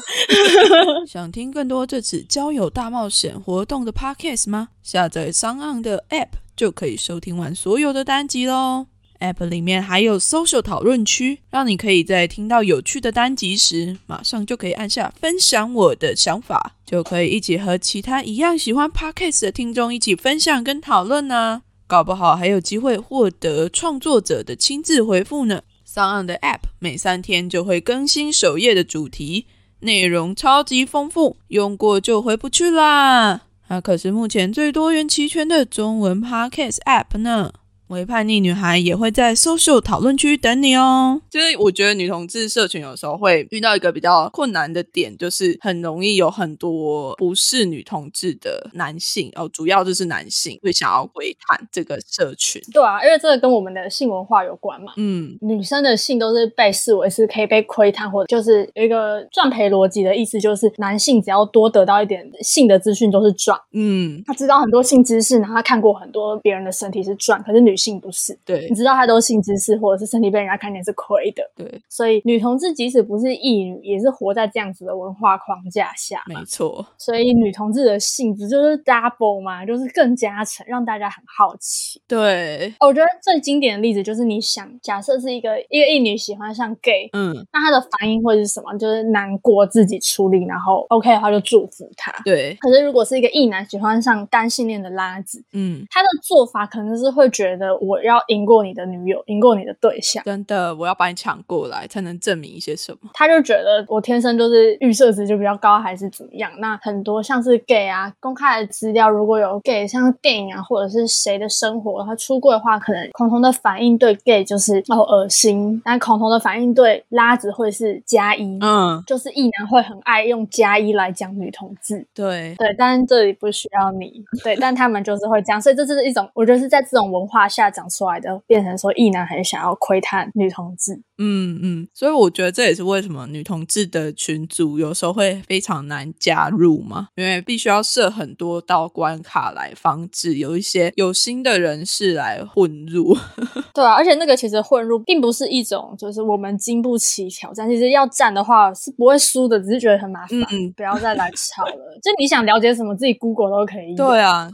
[1.07, 4.69] 想听更多这次交友大冒险活动的 Podcast 吗？
[4.83, 6.29] 下载商岸的 App。
[6.59, 8.87] 就可以收听完所有的单集喽。
[9.21, 21.63] App 里面还有 Social 讨论区，让你可以在听到有趣的单集时，马上就可以按下分享我的想法，就可以一起和其他一样喜欢 Podcast 的听众一起分享跟讨论呢。
[21.87, 25.63] 搞不好还有机会获得创作者的亲自回复呢。
[25.85, 29.47] 上岸的 App 每三天就会更新首页的主题，
[29.81, 33.48] 内容超级丰富，用过就回不去啦。
[33.69, 37.53] 那可是目前最多元齐全的中文 Podcast App 呢。
[37.89, 41.21] 为叛逆女孩也会在 social 讨论区等你哦。
[41.31, 52.61] 就是我觉得女同志社群有时候会遇到一个比较困难的点，就是很容易有很多不是女同志的男性哦，主要就是男性会想要窥探这个社群。
[52.73, 54.93] 对啊，因为这个跟我们的性文化有关嘛。
[54.97, 63.59] 嗯，女生的性都是被视为是可以被窥探，或者就是有一个赚赔逻辑的意思，就是男性只要多得到一点性的资讯都是赚。
[63.73, 68.39] 嗯，他知道很多性知识，然后他看过很多别人的身体是赚，可是女性不是。
[68.45, 71.43] 对你知道他都是性知识，或者是身体被人家看见是亏的。
[71.57, 76.23] 对，所以女同志即使不是异女，也是活在这样子的文化框架下。
[76.27, 76.85] 没错。
[76.99, 82.03] 所以女同志的性质就是 double 嘛，就是更加成，让大家很好奇。
[82.09, 88.77] 对，哦我觉得最经典的例子就是你想，假设是一个一个异女喜欢上 gay，嗯，那她的反应会是什么？
[88.79, 92.13] 就是难过自己处理，然后 OK 的话就祝福他。
[92.25, 100.23] 对，可是如果是一个异男喜欢上单性恋的拉子，嗯，他的做法可能是会觉得我要赢过你的女友，赢过你的对象。
[100.25, 103.11] 真的，我要把你抢过来，才能证明一些什么。
[103.15, 106.51] 他就觉得我天生就是预设值就比较高，还是怎么样？
[106.59, 122.07] 那很多像是 gay 啊，公开的资料如果有 gay，像电影啊，或者是谁的生活，他出柜的话，可能孔彤的反应对 gay 就是哦恶心，但孔彤的反应对拉子会是加一，嗯，就是异男会很爱用加一来讲女同志。
[122.15, 131.03] 对，对，但是这里不需要你，对，但他们就是会这样，所以这就是一种，我觉得是在这种文化下长出来的，变成说异男很想要窥探女同志。
[131.21, 143.17] 嗯嗯，所以我觉得这也是为什么女同志的群组有时候会非常难加入嘛，因为必须要设很多道关卡来防止有一些有心的人士来混入。
[143.75, 151.99] 对啊，而且那个其实混入并不是一种就是我们经不起挑战，其实要战的话是不会输的，只是觉得很麻烦，嗯不要再来吵了。
[152.01, 154.49] 就你想了解什么，自己 Google 都可以，对啊，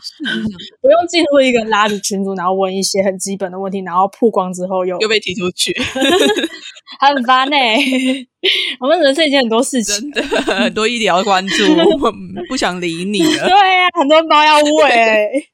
[0.80, 5.72] 不用进入一个拉着群组，然后问一些很基本的问题，然后曝光之后又又被踢出去，
[7.00, 7.56] 很烦呢、
[8.80, 11.64] 我们人生已经很多事情，真的很多医疗关注，
[12.02, 12.12] 我
[12.48, 13.48] 不想理你了。
[13.48, 15.48] 对呀、很多猫要喂。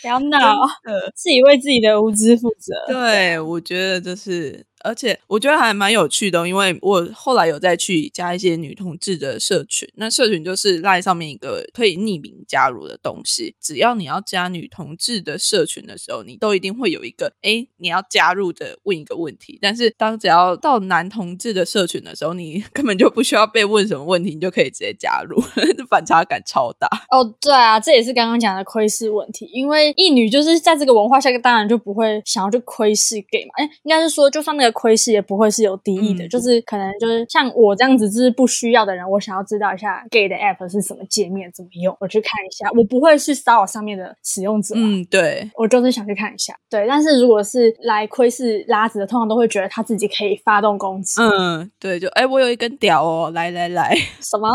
[0.00, 0.66] 不要闹，
[1.14, 2.72] 自己为自己的无知负责。
[2.88, 13.54] 对，我觉得就是，而且我觉得还蛮有趣的，因为我后来有再去加一些女同志的社群，那社群就是赖上面一个可以匿名加入的东西。
[13.60, 19.58] 只要你要加女同志的社群的时候，你都一定会有一个哎你要加入的问一个问题。
[19.60, 25.38] 但是当只要到男同志的社群的时候，你 根本就不需要被问什么问题，你就可以直接加入，
[25.90, 26.88] 反差感超大。
[27.10, 33.50] 哦，对啊，这也是刚刚讲的窥视问题，因为异女就是在这个文化下，当然就不会想要去窥视 gay 嘛。
[33.56, 46.86] 哎，应该是说，就算那个窥视，也不会是有敌意的，就是可能就是像我这样子，就是不需要的人，我想要知道一下 gay 的 app 是什么界面，怎么用，我去看一下，我不会去骚扰上面的使用者、嗯，对，我就是想去看一下，对。
[46.86, 51.20] 但是如果是来窥视拉子的，通常都会觉得他自己可以发动攻击。
[51.20, 54.48] 嗯，对，就诶我有一根屌哦，来来来，什么？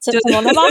[0.00, 0.62] 怎么了吗？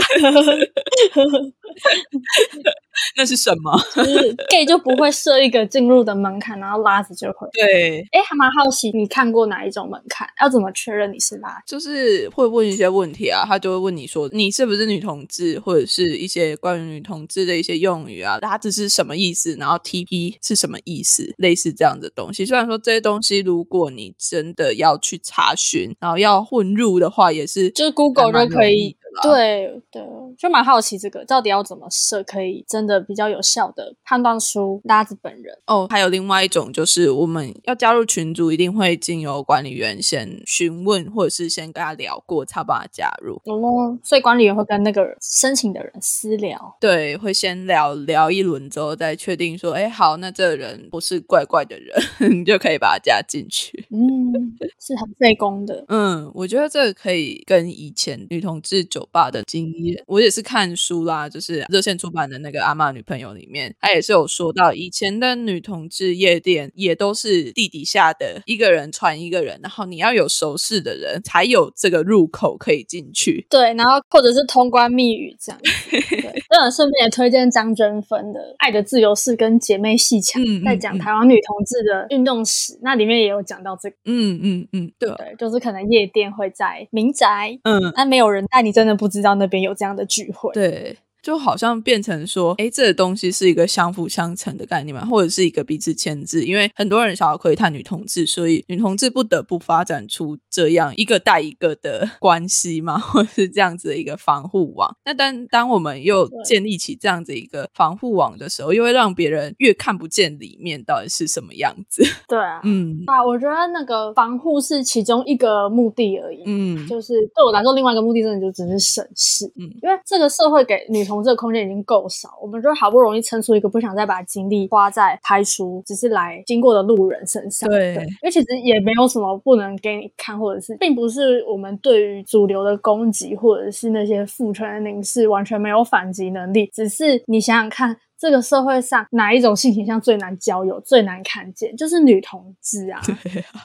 [3.16, 3.72] 那是什么？
[3.94, 7.48] 就是 gay 就不会设一个进入的门槛，然后拉子就会。
[7.52, 10.28] 对，哎，还蛮好奇，你看过哪一种门槛？
[10.40, 11.62] 要怎么确认你是拉？
[11.66, 22.44] 就是会问一些问题啊，他就会问你说你是不是女同志，或者是一些关于女同志的一些用语啊，拉子是什么意思，然后 TP 是什么意思，类似这样的东西。
[22.44, 30.02] 虽然说这些东西，如果你真的要去查询，然后要混入的话，也是就是 Google 就可以对对，
[30.38, 35.56] 就蛮好奇这个到底要怎么设，可以真的比较有效的判断出拉子本人。
[35.66, 43.34] 哦，还有另外一种就是，我们要加入群组，一定会经由管理员先询问，或者是先跟他聊过，才把他加入。
[43.44, 46.76] 哦，所以管理员会跟那个申请的人私聊。
[46.80, 53.86] 对，会先聊聊一轮之后，再确定说，哎，好，那这个人不是怪怪的人，你 就可以把他加进去。
[53.90, 55.84] 嗯，是很费工的。
[55.88, 73.46] 嗯，我觉得这个可以跟以前女同志酒爸的经验，我也是看书啦，就是热线出版的那个《阿妈女朋友》里面，他也是有说到，以前的女同志夜店也都是地底下的一个人传一个人，然后你要有熟识的人才有这个入口可以进去。
[73.48, 75.60] 对，然后或者是通关密语这样。
[75.90, 83.96] 对，对，顺便也推荐张真芬的《爱的自由式》跟《姐妹戏腔》，在讲台湾女同志的运动史，那里面也有讲到这个。
[84.04, 90.52] 嗯嗯嗯，对啊，对，就是可能夜店会在民宅，嗯，那没有人带，你真的不知道那边有这样的聚会。
[90.52, 90.98] 对。
[91.22, 96.44] 就好像变成说，哎，这个东西是一个相辅相成的概念嘛，或者是一个彼此牵制。
[96.44, 104.94] 因为很多人想要窥探女同志，所以女同志不得不发展出这样一个带一个的关系嘛， 或者是这样子的一个防护网。
[105.04, 112.02] 那当当我们又建立起这样子一个防护网的时候，又会让别人越看不见里面到底是什么样子。
[112.26, 116.42] 对啊，嗯啊，我觉得那个防护是其中一个目的而已。
[116.46, 119.46] 嗯，就是对我来说，另外一个目的真的就只是省事。
[119.56, 127.68] 嗯因为这个社会给女同志的空间已经够少，我们就好不容易撑出一个不想再把精力花在拍书只是来经过的路人身上。
[127.68, 137.96] 对因为其实也没有什么不能给你看，或者是并不是我们对于主流的攻击或者是那些父权的凝视完全没有反击能力，只是你想想看。
[138.22, 143.00] 这个社会上哪一种性倾向最难交友、最难看见，就是女同志啊。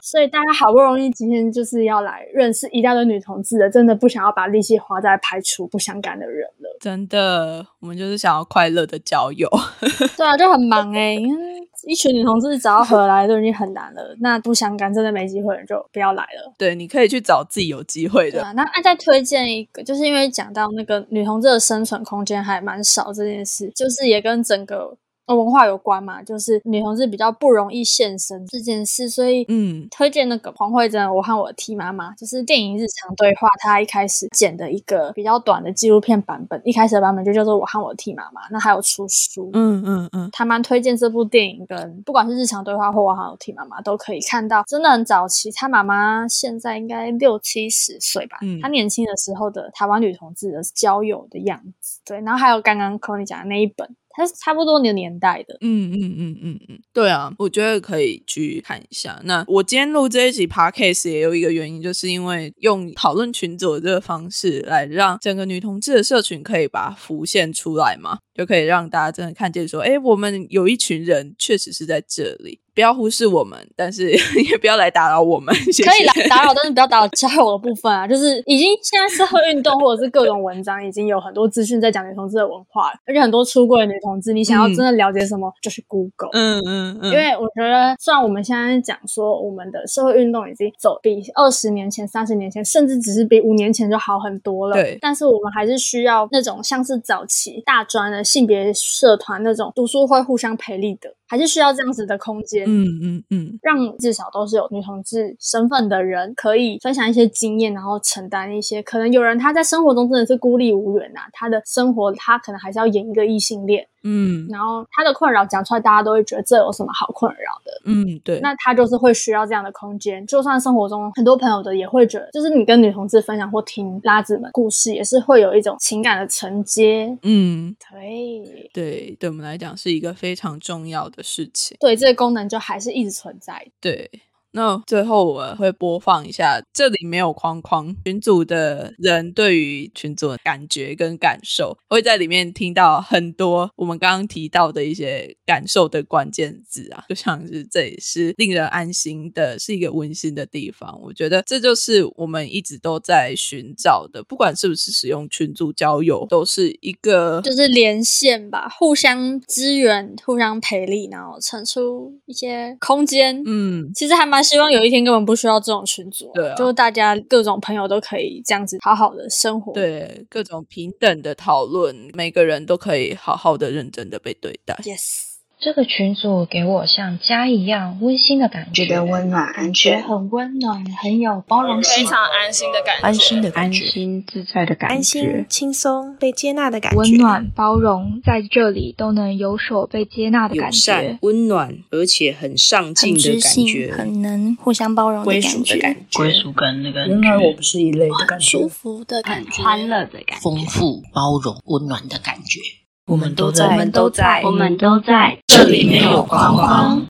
[0.01, 6.75] 所以大家好不容易今天就是要来认识一大堆女同志的，真的不想要把力气花在排除不相干的人了。
[6.81, 9.47] 真的，我们就是想要快乐的交友。
[10.17, 11.37] 对啊，就很忙哎、你看
[11.85, 16.51] 一群女同志找到合来都已经很难了，那不相干真的没机会的就不要来了。
[16.57, 18.39] 对，你可以去找自己有机会的。
[18.39, 39.49] 对啊，那再推荐一个，就是因为讲到那个女同志的生存空间还蛮少这件事，就是也跟整个呃文化有关嘛，就是女同志比较不容易现身这件事，所以嗯推荐那个黄慧珍《我和我的 T 妈妈》，就是电影日常对话，她一开始剪的一个比较短的纪录片版本，一开始的版本就叫做《我和我的 T 妈妈》，那还有出书。
[39.51, 45.51] 嗯嗯嗯，他蛮推荐这部电影，跟不管是日常对话或我和我的 T 妈妈都可以看到，真的很早期。
[45.51, 53.85] 她妈妈现在应该六七十岁吧，嗯她年轻的时候的台湾女同志的交友的样子，对，然后还有刚刚 c o n y 讲的那一本，
[54.17, 59.21] 它是差不多你的年代的，嗯嗯嗯嗯嗯，对啊，我觉得可以去看一下。
[59.25, 72.59] 那我今天录这一集 podcast 也有一个原因，就是因为用讨论群组的这个方式来让整个女同志的社群可以把它浮现出来嘛，就可以让大家真的看见说，哎，我们有一群人确实是在这里。
[72.77, 74.11] 不要忽视我们，但是
[74.51, 75.51] 也不要来打扰我们。
[75.55, 78.07] 谢谢可以来打扰，但是不要打扰交友的部分啊。
[78.07, 86.29] 就是已经现在社会运动或者是各种文章，已经有很多资讯在讲女同志的文化了，而且很多出柜的女同志，你想要真的了解什么，就是 Google。
[86.33, 102.65] 嗯嗯嗯，因为我觉得，虽然我们现在讲说我们的社会运动已经走比二十年前、三十年前，甚至只是比五年前就好很多了，对但是我们还是需要那种像是早期大专的性别社团那种读书会互相陪力的，还是需要这样子的空间。
[102.67, 117.71] 嗯嗯嗯，让至少都是有女同志身份的人可以分享一些经验，然后承担一些可能有人他在生活中真的是孤立无援呐、他的生活他可能还是要演一个异性恋，嗯然后他的困扰讲出来，大家都会觉得这有什么好困扰的。
[117.85, 120.25] 嗯，对，那他就是会需要这样的空间。
[120.27, 127.17] 就算生活中很多朋友的也会觉得，就是你跟女同志分享或听拉子们故事，也是会有一种情感的承接。
[127.23, 131.77] 嗯，对，对，对我们来讲是一个非常重要的事情。
[131.79, 133.71] 对，这个功能就还是一直存在的。
[133.79, 134.09] 对，
[134.57, 150.99] 那最后我会播放一下，这里没有框框，群组的人对于群组的感觉跟感受，会在里面听到很多我们刚刚提到的一些感受的关键字啊，就像是这也是令人安心的，是一个温馨的地方。
[151.03, 163.43] 我觉得这就是我们一直都在寻找的，不管是不是使用群组交友，都是一个就是连线吧，互相支援、互相培力，然后产出一些空间。
[163.45, 169.73] 嗯其实还蛮希望有一天根本不需要这种群组、对啊就是大家各种朋友都可以这样子好好的生活。
[169.73, 174.73] 对各种平等的讨论，每个人都可以好好的、认真的被对待。
[174.83, 175.26] ，yes，
[175.59, 184.95] 这个群组给我像家一样温馨的感觉，觉得温暖安全，很温暖，很有包容性，非常安心的感觉，安心的感觉安，心自在的感觉。
[184.95, 186.97] 安觉心、，轻松、被接纳的感觉。
[186.99, 191.17] 温暖、包容，在这里都能有所被接纳的感觉、。
[191.21, 195.95] 温暖，而且很上进的感，觉，很能互相包容归感觉，属的感。
[195.95, 198.45] 觉，归属感那个原来我不是一类的感觉。
[198.45, 198.67] 舒。
[198.67, 202.59] 服的感觉，欢乐的感丰富、包容、温暖的感觉。
[203.07, 207.01] 我们都在，我们都在，我们都在这里没有框框。